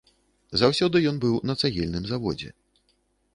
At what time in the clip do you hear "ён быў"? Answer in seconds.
1.11-1.35